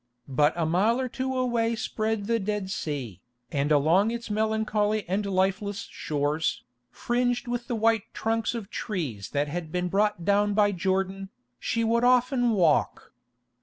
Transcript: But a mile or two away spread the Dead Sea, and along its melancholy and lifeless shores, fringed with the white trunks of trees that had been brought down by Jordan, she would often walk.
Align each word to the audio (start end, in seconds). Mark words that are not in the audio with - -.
But 0.33 0.53
a 0.55 0.65
mile 0.65 0.99
or 0.99 1.07
two 1.07 1.37
away 1.37 1.75
spread 1.75 2.25
the 2.25 2.39
Dead 2.39 2.71
Sea, 2.71 3.21
and 3.51 3.71
along 3.71 4.09
its 4.09 4.31
melancholy 4.31 5.07
and 5.07 5.23
lifeless 5.27 5.87
shores, 5.91 6.63
fringed 6.89 7.47
with 7.47 7.67
the 7.67 7.75
white 7.75 8.11
trunks 8.11 8.55
of 8.55 8.71
trees 8.71 9.29
that 9.29 9.47
had 9.47 9.71
been 9.71 9.89
brought 9.89 10.25
down 10.25 10.55
by 10.55 10.71
Jordan, 10.71 11.29
she 11.59 11.83
would 11.83 12.03
often 12.03 12.49
walk. 12.49 13.13